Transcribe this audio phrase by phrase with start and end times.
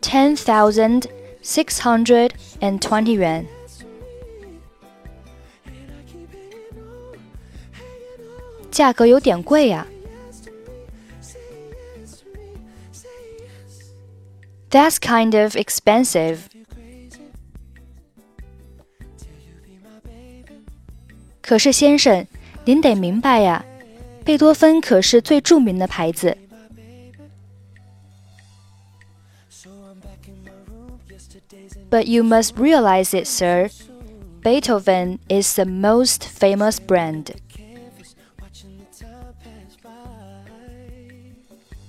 [0.00, 1.08] Ten thousand
[1.42, 3.46] six hundred and twenty yuan.
[14.70, 16.38] That's kind of expensive.
[21.40, 22.26] 可是先生，
[22.64, 23.64] 您得明白呀，
[24.24, 26.36] 贝多芬可是最着名的牌子。
[31.90, 33.70] But you must realize it, sir.
[34.42, 37.28] Beethoven is the most famous brand.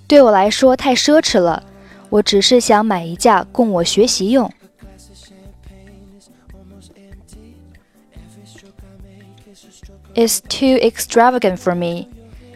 [0.07, 1.65] 对我来说太奢侈了，
[2.09, 4.51] 我只是想买一架供我学习用。
[10.15, 12.07] It's too extravagant for me.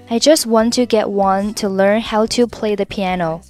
[0.08, 3.42] I just want to get one to learn how to play the piano.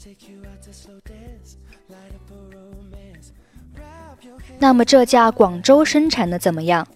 [4.57, 6.87] 那么这架广州生产的怎么样？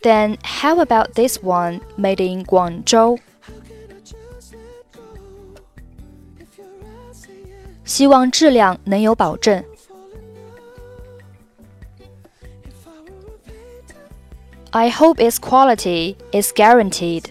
[0.00, 3.18] Then how about this one made in Guangzhou?
[7.88, 9.62] 希望质量能有保证。
[14.70, 17.26] I hope its quality is guaranteed.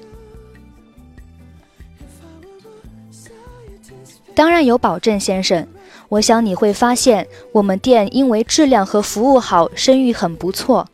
[4.33, 5.67] 当然有保证，先生。
[6.09, 10.87] 我想你会发现，我们店因为质量和服务好，声誉很不错。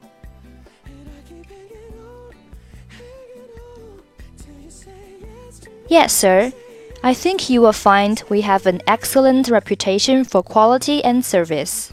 [5.88, 6.52] Yes, sir.
[7.03, 11.90] I think you will find we have an excellent reputation for quality and service.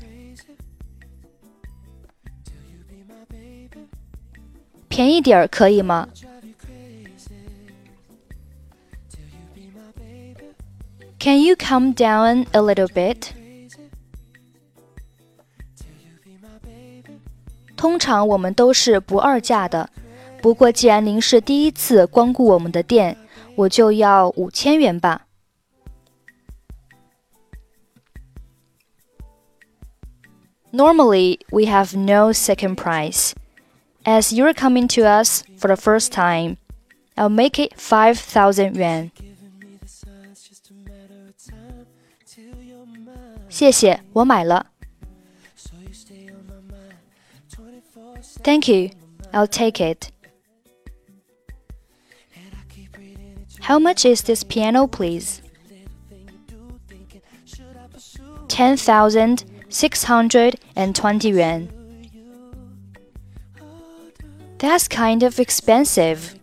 [4.88, 6.08] 便宜点儿可以吗？
[11.20, 13.28] Can you come down a little bit?
[17.76, 19.90] 通常我们都是不二价的，
[20.40, 23.16] 不过既然您是第一次光顾我们的店。
[23.54, 25.26] 我就要五千元吧。
[30.72, 33.32] Normally, we have no second price.
[34.04, 36.58] As you're coming to us for the first time,
[37.16, 39.10] I'll make it 5,000 yuan.
[43.48, 44.66] 谢谢，我买了。
[48.42, 48.90] Thank you.
[49.32, 50.10] I'll take it.
[53.61, 55.41] How much is this piano, please?
[58.47, 61.69] Ten thousand six hundred and twenty yuan.
[64.57, 66.35] That's kind of expensive.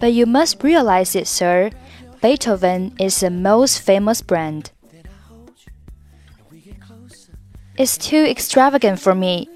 [0.00, 1.70] But you must realize it, sir.
[2.22, 4.70] Beethoven is the most famous brand.
[7.76, 9.48] It's too extravagant for me.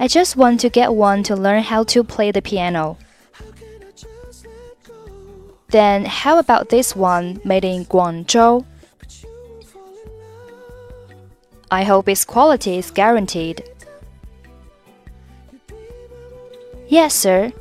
[0.00, 2.98] I just want to get one to learn how to play the piano.
[5.70, 8.64] Then how about this one made in Guangzhou?
[11.70, 13.62] I hope its quality is guaranteed.
[16.88, 17.52] Yes, sir.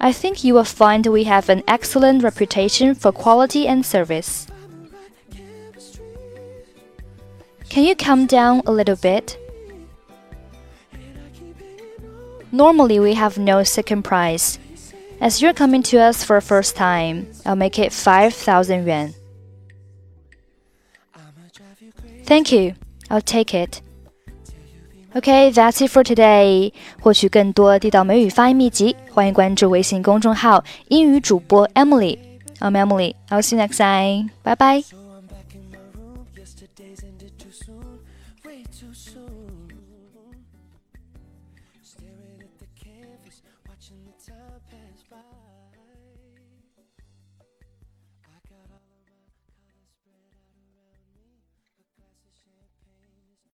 [0.00, 4.46] I think you will find we have an excellent reputation for quality and service.
[7.68, 9.36] Can you come down a little bit?
[12.50, 14.58] Normally, we have no second price.
[15.19, 19.13] As you're coming to us for a first time, I'll make it 5,000 yuan.
[22.25, 22.73] Thank you.
[23.09, 23.81] I'll take it.
[25.15, 26.73] Okay, that's it for today.
[26.99, 33.15] 获取更多地道美语发音秘籍，欢迎关注微信公众号“英语主播 Emily”。I'm Emily.
[33.29, 34.31] I'll see you next time.
[34.43, 34.83] Bye bye.
[41.81, 44.78] Staring at the canvas, watching the time pass
[45.10, 45.59] goodbye.